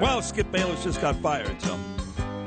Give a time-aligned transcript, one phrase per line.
[0.00, 1.78] Well, Skip Bayless just got fired, so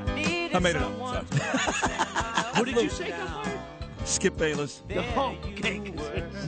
[0.07, 1.25] I made it up.
[2.55, 3.09] What did you say?
[3.09, 3.59] got fired?
[4.05, 4.83] Skip Bayless.
[4.91, 5.93] Okay.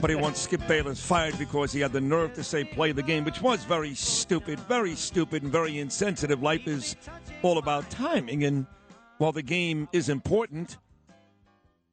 [0.00, 3.02] But he wants Skip Bayless fired because he had the nerve to say play the
[3.02, 6.42] game, which was very stupid, very stupid, and very insensitive.
[6.42, 6.96] Life is
[7.42, 8.44] all about timing.
[8.44, 8.66] And
[9.18, 10.76] while the game is important,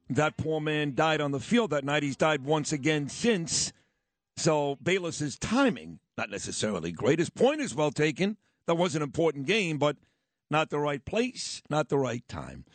[0.09, 2.04] that poor man died on the field that night.
[2.04, 3.73] He's died once again since.
[4.36, 7.20] So Bayless's timing, not necessarily great.
[7.20, 8.38] His point is well taken.
[8.68, 9.98] That was an important game, but
[10.49, 12.66] not the right place, not the right time.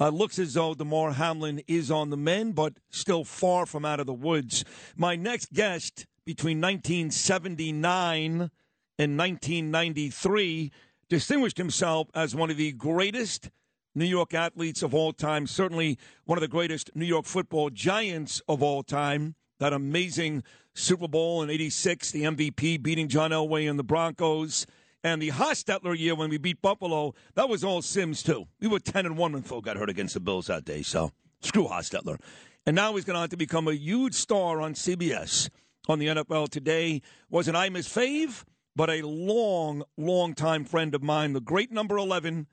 [0.00, 4.00] Uh, looks as though Damar Hamlin is on the mend, but still far from out
[4.00, 4.64] of the woods.
[4.96, 8.50] My next guest between 1979
[8.98, 10.72] and 1993
[11.08, 13.50] distinguished himself as one of the greatest
[13.94, 18.42] New York athletes of all time, certainly one of the greatest New York football giants
[18.48, 19.36] of all time.
[19.60, 20.42] That amazing
[20.74, 24.66] Super Bowl in 86, the MVP beating John Elway and the Broncos.
[25.04, 28.46] And the Hostetler year when we beat Buffalo, that was all Simms too.
[28.58, 30.80] We were ten and one when Phil got hurt against the Bills that day.
[30.80, 32.18] So screw Hostetler.
[32.66, 35.50] And now he's going to have to become a huge star on CBS
[35.86, 37.02] on the NFL today.
[37.28, 38.44] Wasn't I Miss Fave,
[38.74, 42.46] but a long, long time friend of mine, the great number eleven,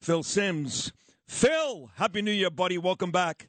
[0.00, 0.92] Phil Simms.
[1.26, 2.78] Phil, happy New Year, buddy.
[2.78, 3.48] Welcome back.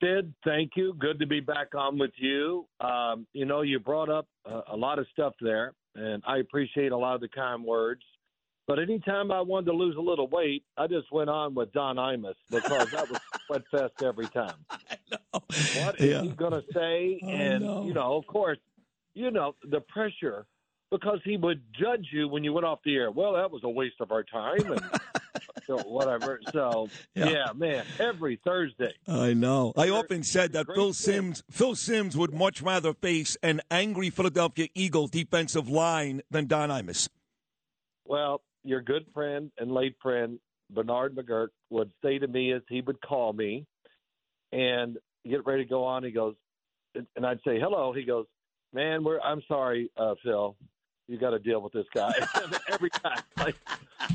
[0.00, 0.94] Sid, thank you.
[0.98, 2.66] Good to be back on with you.
[2.78, 6.92] Um, you know, you brought up a, a lot of stuff there, and I appreciate
[6.92, 8.02] a lot of the kind words.
[8.66, 11.96] But anytime I wanted to lose a little weight, I just went on with Don
[11.96, 14.54] Imus because that was sweat fest every time.
[15.32, 16.22] What is Yeah.
[16.22, 17.20] he going to say?
[17.22, 17.84] Oh, and, no.
[17.84, 18.58] you know, of course,
[19.14, 20.46] you know, the pressure
[20.90, 23.10] because he would judge you when you went off the air.
[23.10, 24.80] Well, that was a waste of our time and
[25.66, 26.40] so whatever.
[26.52, 27.28] So, Yeah.
[27.30, 28.92] yeah, man, every Thursday.
[29.08, 29.72] I know.
[29.76, 30.92] I often said that Phil.
[30.92, 36.68] Simms Phil Simms would much rather face an angry Philadelphia Eagle defensive line than Don
[36.70, 37.08] Imus.
[38.04, 40.38] Well, your good friend and late friend
[40.70, 43.66] Bernard McGuirk would say to me as he would call me
[44.52, 46.04] and get ready to go on.
[46.04, 46.34] He goes,
[46.94, 47.92] and I'd say hello.
[47.92, 48.26] He goes,
[48.72, 50.56] man, we're I'm sorry, uh, Phil.
[51.08, 52.12] You got to deal with this guy
[52.68, 53.18] every time.
[53.36, 53.56] Like,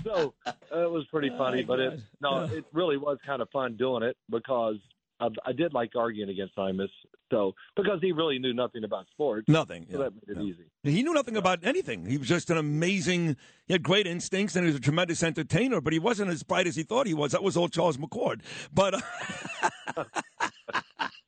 [0.03, 3.75] so uh, it was pretty funny, but it no, it really was kind of fun
[3.75, 4.77] doing it because
[5.19, 6.89] I, I did like arguing against Imus.
[7.31, 9.85] So because he really knew nothing about sports, Nothing.
[9.91, 10.03] so yeah.
[10.05, 10.65] that made it easy.
[10.83, 12.05] He knew nothing about anything.
[12.05, 13.35] He was just an amazing,
[13.67, 16.65] he had great instincts and he was a tremendous entertainer, but he wasn't as bright
[16.65, 17.33] as he thought he was.
[17.33, 18.41] That was old Charles McCord.
[18.73, 18.95] But
[19.95, 20.03] uh,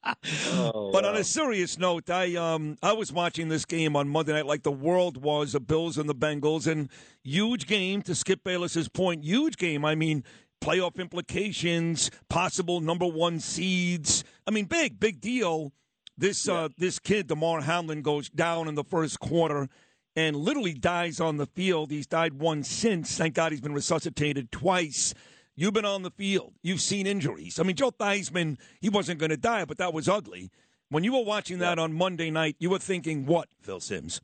[0.03, 4.33] Oh, but on a serious note, I um I was watching this game on Monday
[4.33, 6.89] night like the world was, the Bills and the Bengals, and
[7.23, 9.85] huge game to Skip Bayless's point, huge game.
[9.85, 10.23] I mean,
[10.61, 14.23] playoff implications, possible number one seeds.
[14.47, 15.71] I mean, big, big deal.
[16.17, 19.69] This uh this kid, Damar Hamlin, goes down in the first quarter
[20.15, 21.91] and literally dies on the field.
[21.91, 23.17] He's died once since.
[23.17, 25.13] Thank God he's been resuscitated twice.
[25.61, 26.55] You've been on the field.
[26.63, 27.59] You've seen injuries.
[27.59, 30.49] I mean, Joe Theismann, he wasn't going to die, but that was ugly.
[30.89, 34.21] When you were watching that on Monday night, you were thinking what, Phil Simms?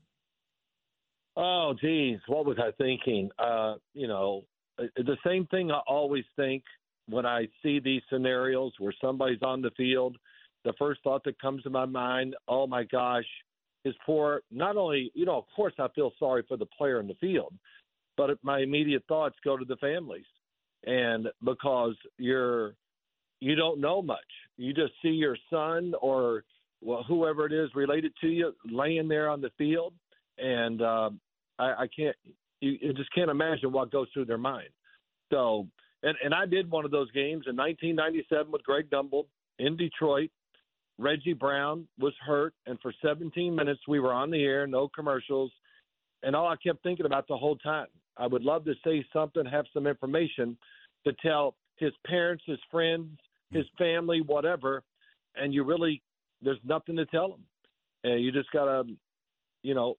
[1.35, 3.29] Oh, geez, what was I thinking?
[3.37, 4.45] Uh, you know,
[4.79, 6.63] uh, the same thing I always think
[7.07, 10.17] when I see these scenarios where somebody's on the field.
[10.65, 13.27] The first thought that comes to my mind, oh my gosh,
[13.85, 14.41] is poor.
[14.49, 17.53] Not only, you know, of course, I feel sorry for the player in the field,
[18.17, 20.25] but my immediate thoughts go to the families,
[20.87, 22.73] and because you're,
[23.39, 24.19] you don't know much.
[24.57, 26.43] You just see your son or
[26.81, 29.93] well, whoever it is related to you laying there on the field,
[30.37, 31.19] and um,
[31.59, 32.15] I, I can't.
[32.61, 34.69] You, you just can't imagine what goes through their mind.
[35.31, 35.67] So,
[36.03, 39.25] and and I did one of those games in 1997 with Greg Gumbel
[39.59, 40.29] in Detroit.
[40.99, 45.51] Reggie Brown was hurt, and for 17 minutes we were on the air, no commercials,
[46.23, 47.87] and all I kept thinking about the whole time.
[48.17, 50.57] I would love to say something, have some information
[51.05, 53.19] to tell his parents, his friends,
[53.51, 54.83] his family, whatever,
[55.35, 56.01] and you really
[56.41, 57.43] there's nothing to tell them,
[58.03, 58.83] and you just gotta,
[59.63, 59.95] you know,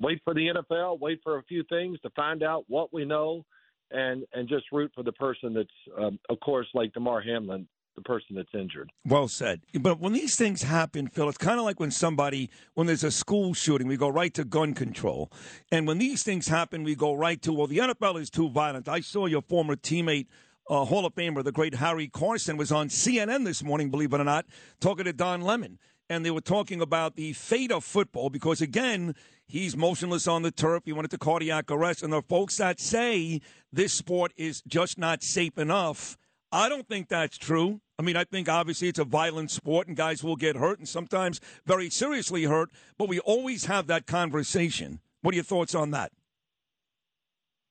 [0.00, 3.44] wait for the NFL, wait for a few things to find out what we know,
[3.90, 8.02] and and just root for the person that's, um, of course, like Damar Hamlin, the
[8.02, 8.90] person that's injured.
[9.04, 9.60] Well said.
[9.80, 13.10] But when these things happen, Phil, it's kind of like when somebody, when there's a
[13.10, 15.30] school shooting, we go right to gun control.
[15.70, 18.88] And when these things happen, we go right to, well, the NFL is too violent.
[18.88, 20.26] I saw your former teammate,
[20.68, 24.20] uh, Hall of Famer, the great Harry Carson, was on CNN this morning, believe it
[24.20, 24.46] or not,
[24.80, 25.78] talking to Don Lemon.
[26.08, 29.14] And they were talking about the fate of football because, again,
[29.46, 30.82] he's motionless on the turf.
[30.84, 32.02] He went into cardiac arrest.
[32.02, 33.40] And the folks that say
[33.72, 36.18] this sport is just not safe enough.
[36.52, 37.80] I don't think that's true.
[37.98, 40.86] I mean, I think obviously it's a violent sport and guys will get hurt and
[40.86, 45.00] sometimes very seriously hurt, but we always have that conversation.
[45.22, 46.12] What are your thoughts on that?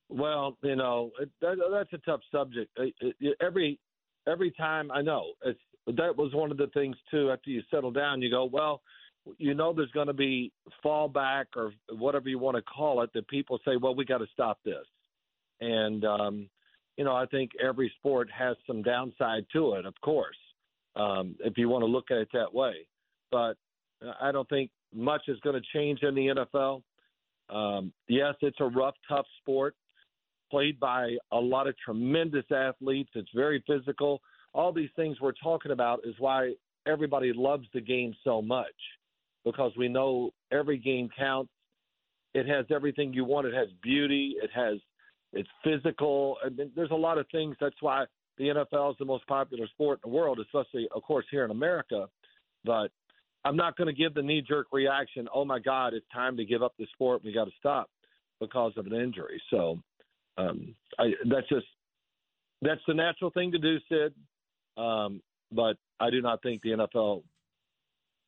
[0.09, 1.11] Well, you know
[1.41, 2.77] that, that's a tough subject.
[3.41, 3.79] Every
[4.27, 7.31] every time I know it's that was one of the things too.
[7.31, 8.81] After you settle down, you go, well,
[9.37, 10.51] you know, there's going to be
[10.83, 13.11] fallback or whatever you want to call it.
[13.13, 14.85] That people say, well, we got to stop this,
[15.61, 16.49] and um,
[17.01, 20.37] you know, I think every sport has some downside to it, of course,
[20.95, 22.85] um, if you want to look at it that way.
[23.31, 23.57] But
[24.21, 26.83] I don't think much is going to change in the NFL.
[27.49, 29.73] Um, yes, it's a rough, tough sport
[30.51, 33.09] played by a lot of tremendous athletes.
[33.15, 34.21] It's very physical.
[34.53, 36.53] All these things we're talking about is why
[36.85, 38.67] everybody loves the game so much
[39.43, 41.49] because we know every game counts.
[42.35, 43.47] It has everything you want.
[43.47, 44.35] It has beauty.
[44.39, 44.77] It has
[45.33, 46.37] it's physical.
[46.45, 47.55] I mean, there's a lot of things.
[47.59, 48.05] That's why
[48.37, 51.51] the NFL is the most popular sport in the world, especially, of course, here in
[51.51, 52.07] America.
[52.65, 52.89] But
[53.45, 55.27] I'm not going to give the knee jerk reaction.
[55.33, 57.23] Oh my God, it's time to give up the sport.
[57.23, 57.89] We got to stop
[58.39, 59.41] because of an injury.
[59.49, 59.79] So
[60.37, 61.67] um, I, that's just
[62.61, 64.13] that's the natural thing to do, Sid.
[64.77, 67.23] Um, but I do not think the NFL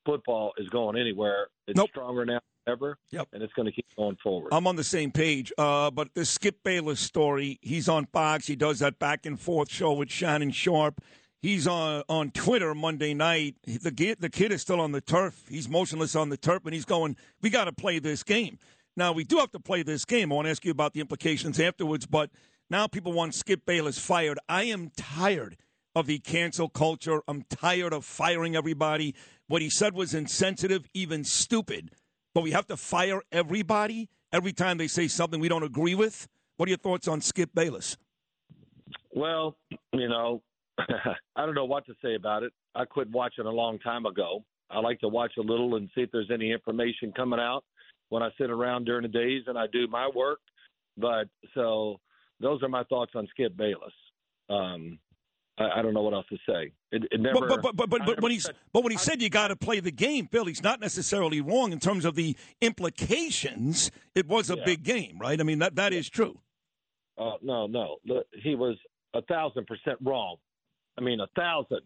[0.05, 1.47] football is going anywhere.
[1.67, 1.89] It's nope.
[1.91, 3.27] stronger now ever, yep.
[3.33, 4.49] and it's going to keep going forward.
[4.51, 5.51] I'm on the same page.
[5.57, 8.47] Uh, but the Skip Bayless story, he's on Fox.
[8.47, 11.01] He does that back and forth show with Shannon Sharpe.
[11.41, 13.55] He's on on Twitter Monday night.
[13.65, 15.43] The the kid is still on the turf.
[15.49, 17.17] He's motionless on the turf, and he's going.
[17.41, 18.59] We got to play this game.
[18.95, 20.31] Now we do have to play this game.
[20.31, 22.29] I want to ask you about the implications afterwards, but
[22.69, 24.39] now people want Skip Bayless fired.
[24.47, 25.57] I am tired
[25.95, 27.21] of the cancel culture.
[27.27, 29.13] I'm tired of firing everybody.
[29.47, 31.91] What he said was insensitive, even stupid.
[32.33, 36.27] But we have to fire everybody every time they say something we don't agree with.
[36.57, 37.97] What are your thoughts on Skip Bayless?
[39.13, 39.55] Well,
[39.91, 40.41] you know,
[40.77, 42.51] I don't know what to say about it.
[42.75, 44.43] I quit watching a long time ago.
[44.69, 47.63] I like to watch a little and see if there's any information coming out
[48.09, 50.39] when I sit around during the days and I do my work.
[50.97, 51.99] But so
[52.39, 53.93] those are my thoughts on Skip Bayless.
[54.49, 54.99] Um,
[55.57, 56.71] I, I, don't know what else to say.
[56.91, 57.47] It, it never.
[57.47, 59.79] But but but but, but when he's but when he said you got to play
[59.79, 63.91] the game, Phil, he's not necessarily wrong in terms of the implications.
[64.15, 64.65] It was a yeah.
[64.65, 65.39] big game, right?
[65.39, 66.39] I mean that that is true.
[67.17, 67.97] Uh, no, no,
[68.41, 68.77] he was
[69.13, 70.37] a thousand percent wrong.
[70.97, 71.81] I mean, a thousand.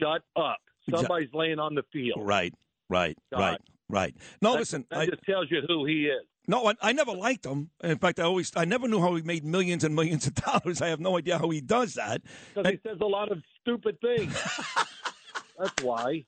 [0.00, 0.58] Shut up.
[0.90, 2.18] Somebody's laying on the field.
[2.18, 2.52] Right,
[2.90, 3.40] right, God.
[3.40, 4.14] right, right.
[4.42, 4.84] No, that, listen.
[4.90, 6.26] That I, just tells you who he is.
[6.46, 7.70] No, I, I, never liked him.
[7.82, 10.80] In fact, I always, I never knew how he made millions and millions of dollars.
[10.80, 12.22] I have no idea how he does that.
[12.54, 14.32] Because he says a lot of stupid things.
[15.58, 16.24] that's why.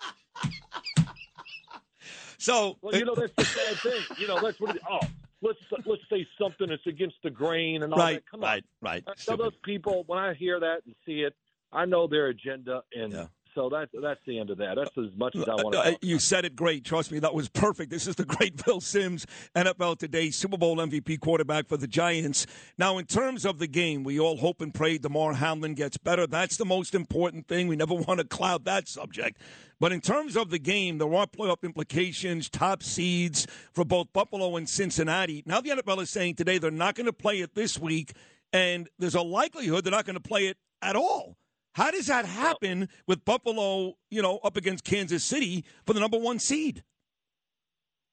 [2.38, 4.16] So, well, you know, that's the sad thing.
[4.18, 4.76] You know, that's what.
[4.76, 5.00] It, oh,
[5.42, 8.30] let's let's say something that's against the grain and all right, that.
[8.30, 9.04] Come on, right, right.
[9.16, 11.34] So those people, when I hear that and see it,
[11.72, 13.26] I know their agenda, and yeah.
[13.58, 14.76] So that's that's the end of that.
[14.76, 15.80] That's as much as I want to.
[15.80, 16.84] Uh, you said it great.
[16.84, 17.90] Trust me, that was perfect.
[17.90, 19.26] This is the great Phil Simms,
[19.56, 22.46] NFL Today Super Bowl MVP quarterback for the Giants.
[22.78, 26.24] Now, in terms of the game, we all hope and pray Damar Hamlin gets better.
[26.28, 27.66] That's the most important thing.
[27.66, 29.42] We never want to cloud that subject.
[29.80, 34.54] But in terms of the game, there are playoff implications, top seeds for both Buffalo
[34.54, 35.42] and Cincinnati.
[35.46, 38.12] Now, the NFL is saying today they're not going to play it this week,
[38.52, 41.36] and there's a likelihood they're not going to play it at all.
[41.78, 46.18] How does that happen with Buffalo, you know, up against Kansas City for the number
[46.18, 46.82] one seed?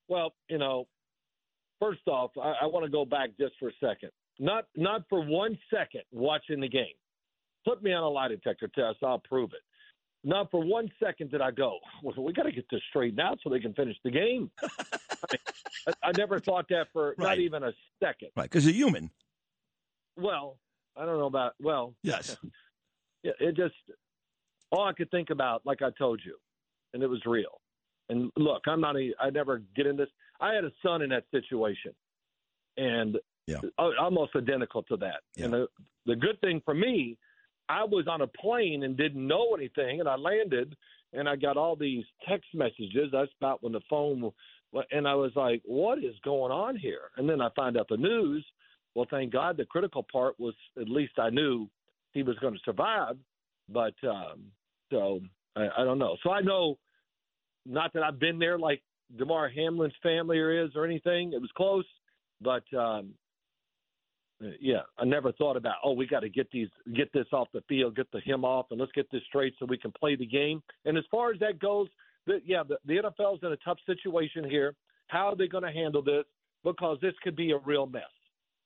[0.07, 0.85] Well, you know,
[1.81, 4.11] first off, I, I want to go back just for a second.
[4.37, 6.93] Not not for one second watching the game.
[7.65, 9.63] Put me on a lie detector test, I'll prove it.
[10.23, 13.39] Not for one second did I go, well, we got to get this straightened out
[13.43, 14.51] so they can finish the game.
[14.61, 17.29] I, I, never thought that for right.
[17.29, 18.29] not even a second.
[18.35, 19.09] Right, because you're human.
[20.17, 20.59] Well,
[20.95, 21.95] I don't know about, well.
[22.03, 22.37] Yes.
[23.39, 23.75] it just
[24.71, 26.35] all I could think about, like I told you,
[26.93, 27.61] and it was real.
[28.09, 30.09] And look, I'm not a, I never get in this.
[30.39, 31.93] I had a son in that situation,
[32.77, 33.17] and
[33.47, 33.57] yeah.
[33.99, 35.21] almost identical to that.
[35.35, 35.45] Yeah.
[35.45, 35.67] And the
[36.05, 37.17] the good thing for me,
[37.69, 40.75] I was on a plane and didn't know anything, and I landed,
[41.13, 43.09] and I got all these text messages.
[43.11, 44.31] That's about when the phone,
[44.91, 47.97] and I was like, "What is going on here?" And then I find out the
[47.97, 48.45] news.
[48.93, 51.69] Well, thank God, the critical part was at least I knew
[52.15, 53.17] he was going to survive.
[53.69, 54.45] But um,
[54.91, 55.19] so
[55.55, 56.17] I, I don't know.
[56.23, 56.79] So I know,
[57.67, 58.81] not that I've been there like
[59.15, 61.33] Damar Hamlin's family or is or anything.
[61.33, 61.85] It was close,
[62.41, 63.13] but um,
[64.59, 65.75] yeah, I never thought about.
[65.83, 68.67] Oh, we got to get these, get this off the field, get the him off,
[68.71, 70.61] and let's get this straight so we can play the game.
[70.85, 71.87] And as far as that goes,
[72.27, 74.73] the, yeah, the, the NFL's in a tough situation here.
[75.07, 76.25] How are they going to handle this?
[76.63, 78.03] Because this could be a real mess.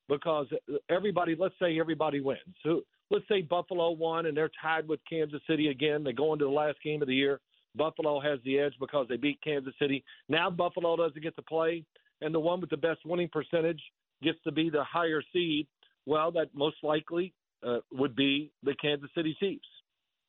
[0.07, 0.47] Because
[0.89, 2.39] everybody, let's say everybody wins.
[2.63, 6.03] Who let's say Buffalo won and they're tied with Kansas City again.
[6.03, 7.39] They go into the last game of the year.
[7.75, 10.03] Buffalo has the edge because they beat Kansas City.
[10.27, 11.83] Now Buffalo doesn't get to play,
[12.21, 13.81] and the one with the best winning percentage
[14.23, 15.67] gets to be the higher seed.
[16.05, 17.33] Well, that most likely
[17.65, 19.67] uh, would be the Kansas City Chiefs.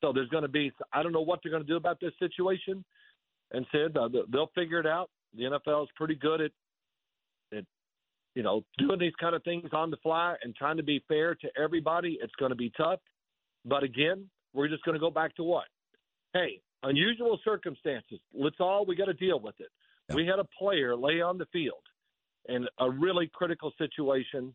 [0.01, 2.13] So there's going to be I don't know what they're going to do about this
[2.19, 2.83] situation,
[3.51, 5.09] and said uh, they'll figure it out.
[5.35, 6.51] The NFL is pretty good at at
[8.35, 11.35] you know doing these kind of things on the fly and trying to be fair
[11.35, 12.17] to everybody.
[12.21, 12.99] It's going to be tough,
[13.65, 15.65] but again, we're just going to go back to what?
[16.33, 18.19] Hey, unusual circumstances.
[18.33, 19.69] Let's all we got to deal with it.
[20.09, 20.15] Yeah.
[20.15, 21.83] We had a player lay on the field
[22.49, 24.53] in a really critical situation,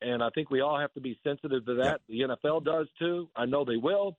[0.00, 2.00] and I think we all have to be sensitive to that.
[2.08, 2.26] Yeah.
[2.26, 3.28] The NFL does too.
[3.36, 4.16] I know they will,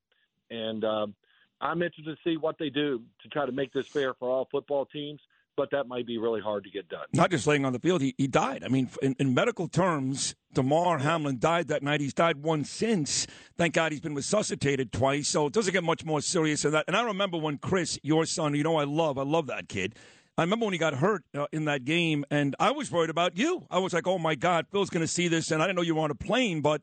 [0.49, 1.15] and um,
[1.61, 4.47] I'm interested to see what they do to try to make this fair for all
[4.51, 5.21] football teams
[5.55, 7.05] but that might be really hard to get done.
[7.13, 8.63] Not just laying on the field, he, he died.
[8.63, 12.01] I mean, in, in medical terms, Damar Hamlin died that night.
[12.01, 13.27] He's died once since.
[13.57, 16.85] Thank God he's been resuscitated twice, so it doesn't get much more serious than that.
[16.87, 19.95] And I remember when Chris, your son, you know I love, I love that kid.
[20.37, 23.37] I remember when he got hurt uh, in that game, and I was worried about
[23.37, 23.67] you.
[23.69, 25.83] I was like, oh my God, Phil's going to see this, and I didn't know
[25.83, 26.81] you were on a plane, but.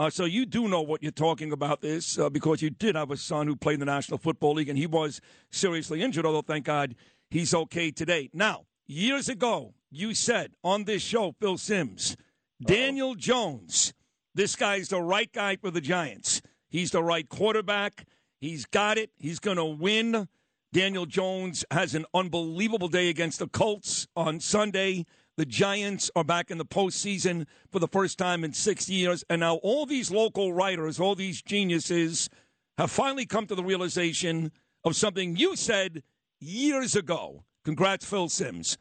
[0.00, 3.10] Uh, so you do know what you're talking about this uh, because you did have
[3.10, 5.20] a son who played in the National Football League, and he was
[5.50, 6.24] seriously injured.
[6.24, 6.94] Although thank God
[7.30, 8.30] he's okay today.
[8.32, 12.16] Now, years ago, you said on this show, Phil Simms,
[12.62, 13.92] Daniel Jones,
[14.34, 16.42] this guy's the right guy for the Giants.
[16.68, 18.06] He's the right quarterback.
[18.40, 19.10] He's got it.
[19.16, 20.28] He's going to win.
[20.72, 25.06] Daniel Jones has an unbelievable day against the Colts on Sunday.
[25.36, 29.24] The Giants are back in the postseason for the first time in six years.
[29.30, 32.28] And now all these local writers, all these geniuses,
[32.76, 34.52] have finally come to the realization
[34.84, 36.02] of something you said
[36.40, 37.44] years ago.
[37.64, 38.78] Congrats, Phil Simms.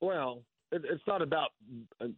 [0.00, 1.50] Well, it's not about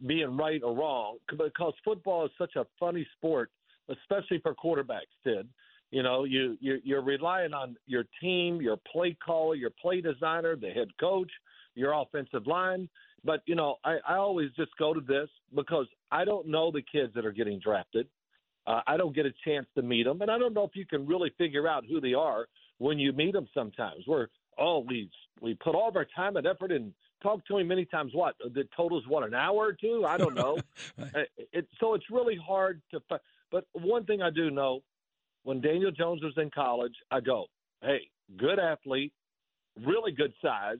[0.05, 3.51] being right or wrong because football is such a funny sport,
[3.89, 5.11] especially for quarterbacks.
[5.23, 5.47] Sid,
[5.91, 10.55] you know, you, you you're relying on your team, your play caller, your play designer,
[10.55, 11.31] the head coach,
[11.75, 12.89] your offensive line.
[13.23, 16.81] But you know, I, I always just go to this because I don't know the
[16.81, 18.07] kids that are getting drafted.
[18.67, 20.85] Uh, I don't get a chance to meet them, and I don't know if you
[20.85, 23.47] can really figure out who they are when you meet them.
[23.53, 25.09] Sometimes we're oh, we
[25.41, 28.11] we put all of our time and effort and talked to him many times.
[28.13, 30.05] What the total's what an hour or two?
[30.07, 30.57] I don't know.
[30.97, 31.15] right.
[31.15, 33.01] Uh, it, so it's really hard to.
[33.51, 34.81] But one thing I do know,
[35.43, 37.45] when Daniel Jones was in college, I go,
[37.81, 39.13] hey, good athlete,
[39.85, 40.79] really good size.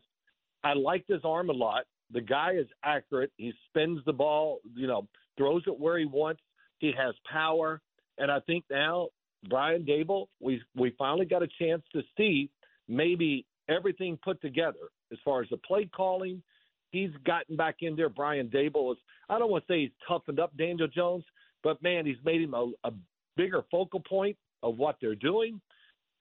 [0.63, 1.86] I liked his arm a lot.
[2.12, 3.32] The guy is accurate.
[3.38, 6.41] He spins the ball, you know, throws it where he wants.
[6.79, 7.82] He has power,
[8.17, 9.10] and I think now
[9.50, 12.50] Brian Daboll, we we finally got a chance to see
[12.88, 16.42] maybe everything put together as far as the play calling.
[16.92, 18.10] He's gotten back in there.
[18.10, 18.98] Brian Daboll is,
[19.30, 21.24] I don't want to say he's toughened up Daniel Jones,
[21.64, 22.92] but man, he's made him a, a
[23.36, 25.60] bigger focal point of what they're doing.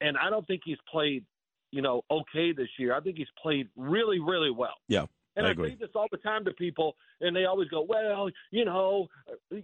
[0.01, 1.25] And I don't think he's played,
[1.71, 2.95] you know, okay this year.
[2.95, 4.75] I think he's played really, really well.
[4.89, 5.07] Yeah.
[5.37, 8.31] And I, I say this all the time to people, and they always go, "Well,
[8.53, 9.09] you know,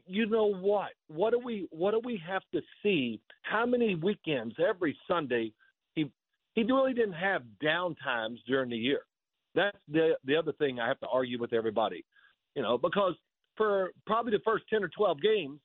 [0.07, 0.91] you know what?
[1.07, 3.21] What do we what do we have to see?
[3.43, 5.53] How many weekends every Sunday
[6.55, 9.01] he really didn't have down times during the year.
[9.55, 12.05] That's the the other thing I have to argue with everybody,
[12.55, 13.15] you know, because
[13.57, 15.61] for probably the first ten or twelve games,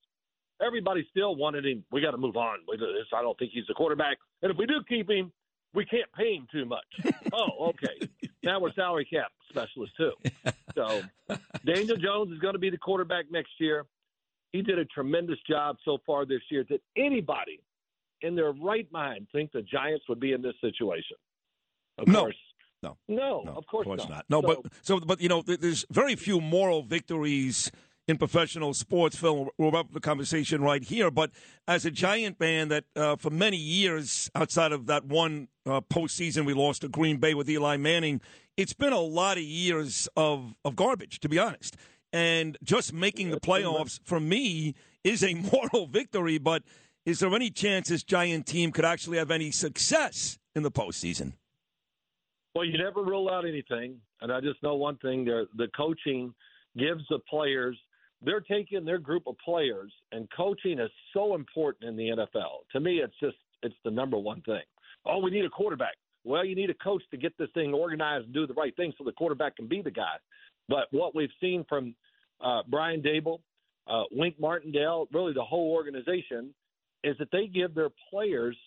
[0.65, 1.83] everybody still wanted him.
[1.91, 3.07] We got to move on this.
[3.13, 5.31] I don't think he's the quarterback, and if we do keep him,
[5.73, 6.85] we can't pay him too much.
[7.33, 8.09] oh, okay.
[8.43, 10.13] Now we're salary cap specialists too.
[10.73, 11.01] So
[11.65, 13.85] Daniel Jones is going to be the quarterback next year.
[14.51, 16.63] He did a tremendous job so far this year.
[16.63, 17.59] Did anybody
[18.21, 21.17] in their right mind think the Giants would be in this situation?
[21.97, 22.21] Of no.
[22.21, 22.35] course.
[22.83, 22.97] No.
[23.07, 23.43] no.
[23.45, 24.25] No, of course, of course not.
[24.29, 27.71] No, so, but so but you know, there's very few moral victories
[28.07, 29.15] in professional sports.
[29.15, 31.09] Phil, we'll wrap up the conversation right here.
[31.09, 31.31] But
[31.67, 36.45] as a Giant fan that uh, for many years, outside of that one uh, postseason
[36.45, 38.21] we lost to Green Bay with Eli Manning,
[38.57, 41.75] it's been a lot of years of of garbage, to be honest.
[42.13, 46.63] And just making the playoffs for me is a moral victory, but
[47.05, 51.33] is there any chance this Giant team could actually have any success in the postseason?
[52.55, 56.33] Well, you never rule out anything, and I just know one thing: the coaching
[56.77, 57.77] gives the players.
[58.21, 62.63] They're taking their group of players, and coaching is so important in the NFL.
[62.71, 64.63] To me, it's just it's the number one thing.
[65.05, 65.95] Oh, we need a quarterback.
[66.23, 68.93] Well, you need a coach to get this thing organized and do the right thing
[68.97, 70.15] so the quarterback can be the guy.
[70.67, 71.93] But what we've seen from
[72.41, 73.41] uh, Brian Daboll,
[73.87, 76.53] uh, Wink Martindale, really the whole organization,
[77.05, 78.57] is that they give their players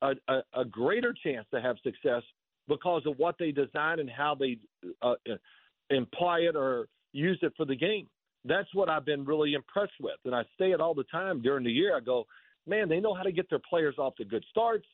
[0.00, 2.22] a, a, a greater chance to have success
[2.66, 4.56] because of what they design and how they
[5.02, 5.14] uh,
[5.90, 8.08] imply it or use it for the game.
[8.44, 10.18] That's what I've been really impressed with.
[10.24, 11.96] And I say it all the time during the year.
[11.96, 12.24] I go,
[12.66, 14.86] man, they know how to get their players off to good starts.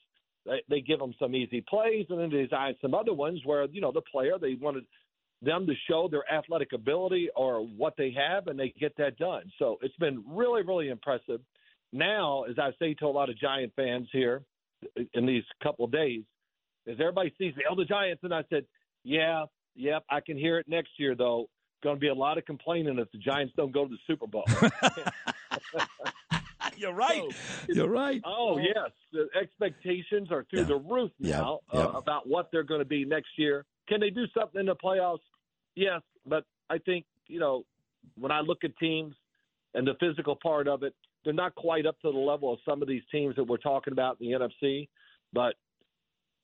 [0.44, 3.66] They, they give them some easy plays and then they design some other ones where,
[3.66, 4.84] you know, the player, they wanted
[5.40, 9.44] them to show their athletic ability or what they have, and they get that done.
[9.58, 11.40] So it's been really, really impressive.
[11.92, 14.42] Now, as I say to a lot of Giant fans here
[15.14, 16.22] in these couple of days,
[16.86, 18.64] as everybody sees the elder Giants, and I said,
[19.04, 21.48] yeah, yep, I can hear it next year though.
[21.82, 24.26] Going to be a lot of complaining if the Giants don't go to the Super
[24.26, 24.44] Bowl.
[26.76, 27.22] You're right.
[27.68, 28.20] You're right.
[28.24, 30.66] Oh yes, the expectations are through Yeah.
[30.66, 31.80] the roof now Yeah.
[31.80, 33.64] Uh, about what they're going to be next year.
[33.88, 35.18] Can they do something in the playoffs?
[35.74, 37.64] Yes, but I think you know
[38.16, 39.14] when I look at teams
[39.74, 40.94] and the physical part of it,
[41.24, 43.92] they're not quite up to the level of some of these teams that we're talking
[43.92, 44.88] about in the NFC.
[45.32, 45.54] But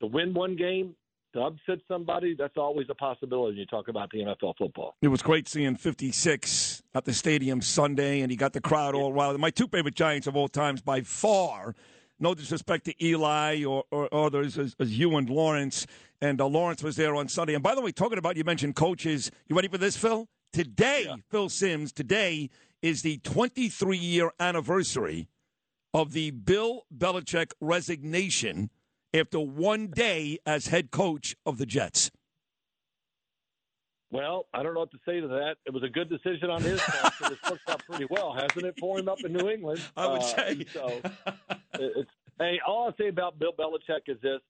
[0.00, 0.94] to win one game,
[1.34, 3.52] to upset somebody, that's always a possibility.
[3.52, 4.96] when You talk about the NFL football.
[5.02, 9.12] It was great seeing 56 at the stadium Sunday, and he got the crowd all
[9.12, 9.38] riled.
[9.40, 11.74] My two favorite Giants of all times by far.
[12.20, 15.86] No disrespect to Eli or, or others as, as you and Lawrence.
[16.20, 17.54] And uh, Lawrence was there on Sunday.
[17.54, 19.32] And by the way, talking about you mentioned coaches.
[19.48, 20.28] You ready for this, Phil?
[20.52, 22.48] Today, Phil Simms, today
[22.84, 25.26] is the 23 year anniversary
[25.94, 28.68] of the Bill Belichick resignation
[29.14, 32.10] after one day as head coach of the Jets.
[34.10, 35.54] Well, I don't know what to say to that.
[35.64, 37.14] It was a good decision on his part.
[37.32, 39.80] It's worked out pretty well, hasn't it, for him up in New England?
[39.96, 40.66] I would Uh, say.
[40.74, 41.00] So,
[41.78, 44.40] it's, hey, all I'll say about Bill Belichick is this: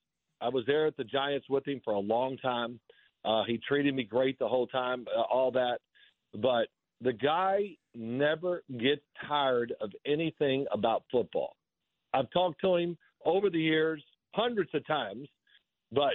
[0.40, 2.80] I was there at the Giants with him for a long time.
[3.24, 5.78] Uh, he treated me great the whole time, uh, all that.
[6.34, 6.66] But
[7.04, 11.54] the guy never gets tired of anything about football.
[12.14, 14.02] I've talked to him over the years
[14.34, 15.28] hundreds of times,
[15.92, 16.14] but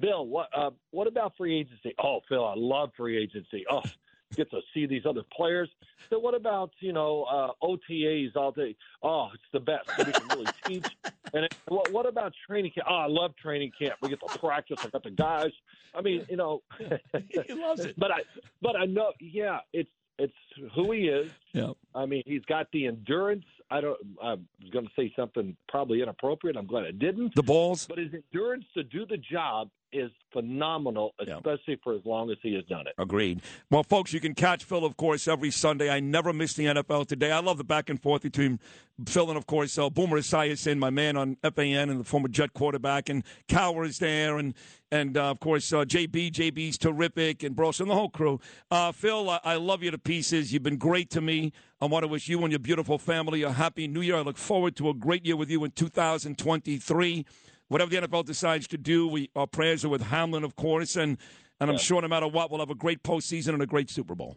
[0.00, 1.92] Bill, what uh, what about free agency?
[2.02, 3.64] Oh, Phil, I love free agency.
[3.68, 3.82] Oh,
[4.36, 5.68] get to see these other players.
[6.08, 8.76] So what about you know uh, OTAs all day?
[9.02, 9.90] Oh, it's the best.
[9.96, 10.86] So we can really teach.
[11.34, 12.86] And it, what, what about training camp?
[12.88, 13.94] Oh, I love training camp.
[14.00, 14.78] We get to practice.
[14.84, 15.50] I got the guys.
[15.94, 17.98] I mean, you know, he loves it.
[17.98, 18.20] but I
[18.62, 20.34] but I know, yeah, it's it's
[20.74, 21.30] who he is.
[21.52, 21.72] Yeah.
[21.94, 23.44] I mean, he's got the endurance.
[23.70, 23.98] I don't.
[24.22, 26.56] I was going to say something probably inappropriate.
[26.56, 27.34] I'm glad I didn't.
[27.34, 27.86] The balls.
[27.86, 31.36] But his endurance to do the job is phenomenal, Yeah.
[31.36, 32.94] especially for as long as he has done it.
[32.98, 33.40] Agreed.
[33.70, 35.88] Well, folks, you can catch Phil, of course, every Sunday.
[35.90, 37.32] I never miss the NFL today.
[37.32, 38.60] I love the back and forth between
[39.06, 42.52] Phil and, of course, uh, Boomer Esiason, my man on FAN and the former Jet
[42.52, 44.54] quarterback, and Cowher is there, and
[44.90, 46.32] and uh, of course uh, JB.
[46.32, 48.40] JB's terrific, and Bros and the whole crew.
[48.70, 50.52] Uh, Phil, I, I love you to pieces.
[50.52, 51.52] You've been great to me.
[51.80, 54.16] I want to wish you and your beautiful family a happy New Year.
[54.16, 57.24] I look forward to a great year with you in 2023
[57.68, 61.18] whatever the NFL decides to do, we our prayers are with Hamlin, of course, and
[61.60, 64.14] and I'm sure no matter what, we'll have a great postseason and a great Super
[64.14, 64.36] Bowl.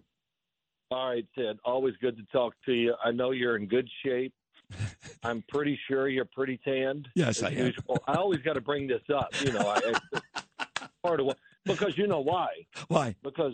[0.90, 1.58] All right, Ted.
[1.64, 2.96] Always good to talk to you.
[3.04, 4.34] I know you're in good shape.
[5.24, 7.08] I'm pretty sure you're pretty tanned.
[7.16, 7.68] Yes, I am.
[7.68, 7.98] usual.
[8.08, 9.30] I always got to bring this up.
[9.42, 12.48] You know, I, it's part of what because you know why?
[12.88, 13.16] Why?
[13.24, 13.54] Because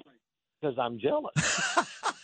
[0.62, 1.34] because I'm jealous.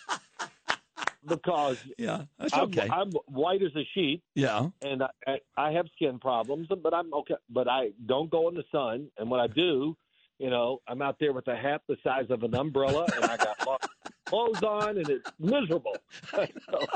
[1.35, 2.71] because Yeah, that's I'm.
[2.91, 4.21] I'm white as a sheet.
[4.35, 7.35] yeah, and I, I, I have skin problems, but I'm okay.
[7.49, 9.95] But I don't go in the sun, and when I do,
[10.39, 13.37] you know, I'm out there with a hat the size of an umbrella, and I
[13.37, 13.77] got lo-
[14.29, 16.01] clothes on, and it's miserable.
[16.71, 16.87] So,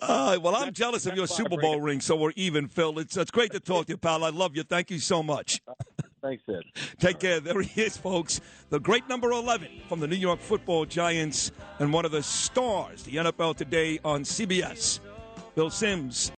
[0.00, 2.66] uh, well, I'm jealous of your that's why I Super Bowl ring, so we're even,
[2.66, 2.98] Phil.
[2.98, 4.24] It's it's great to talk to you, pal.
[4.24, 4.62] I love you.
[4.62, 5.60] Thank you so much.
[6.22, 6.62] Thanks, Ed.
[6.98, 7.40] Take care.
[7.40, 8.40] There he is, folks.
[8.68, 13.02] The great number 11 from the New York football giants and one of the stars,
[13.04, 15.00] the NFL today on CBS.
[15.54, 16.28] Bill Simms.